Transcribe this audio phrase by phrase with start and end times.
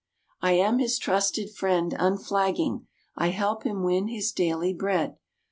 [0.41, 1.93] "I am his trusted friend.
[1.99, 5.19] Unflagging, I help him win his daily bread.